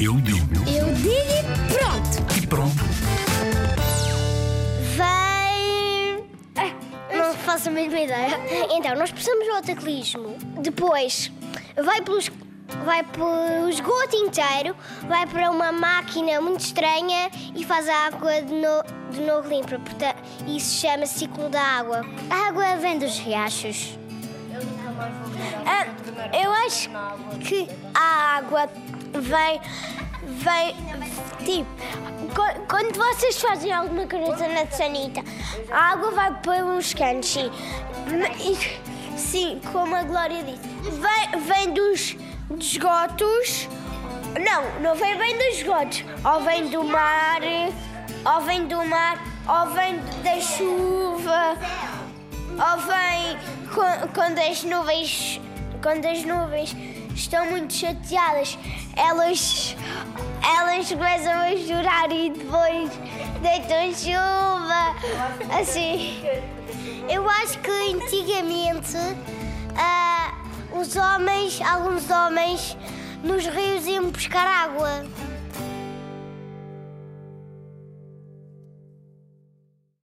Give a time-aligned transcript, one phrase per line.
[0.00, 0.54] Eu digo.
[0.68, 2.42] Eu digo e pronto.
[2.42, 2.84] E pronto.
[4.96, 6.24] Vem.
[6.56, 8.38] Ah, Não faço a mesma ideia.
[8.72, 10.36] Então, nós precisamos do autoclismo.
[10.60, 11.30] Depois,
[11.82, 12.30] vai pelos.
[12.84, 14.76] Vai pelo esgoto inteiro,
[15.08, 19.78] vai para uma máquina muito estranha e faz a água de, no, de novo limpa.
[19.78, 20.16] Portanto,
[20.48, 22.04] isso chama ciclo da água.
[22.28, 23.96] A água vem dos riachos.
[26.32, 26.88] Eu acho
[27.40, 28.68] que a água
[29.12, 29.60] vem.
[30.22, 30.76] vem.
[31.44, 31.70] tipo.
[32.68, 35.22] Quando vocês fazem alguma coisa na sanita,
[35.70, 37.50] a água vai pelos canos, sim.
[38.40, 40.60] E- Sim, como a Glória disse.
[40.90, 42.16] Vem, vem dos
[42.60, 43.66] esgotos.
[44.38, 46.04] Não, não vem bem dos esgotos.
[46.22, 47.40] Ou vem do mar,
[48.34, 49.16] ou vem do mar,
[49.48, 51.56] ou vem da chuva.
[52.50, 53.38] Ou vem
[53.74, 55.40] quan- quando as nuvens,
[55.86, 56.76] quando as nuvens
[57.14, 58.58] estão muito chateadas,
[58.96, 59.76] elas,
[60.42, 62.90] elas começam a chorar e depois
[63.40, 65.60] deitam chuva.
[65.60, 66.24] Assim.
[67.08, 68.96] Eu acho que antigamente
[69.76, 70.34] ah,
[70.72, 72.76] os homens, alguns homens,
[73.22, 75.06] nos rios iam buscar água.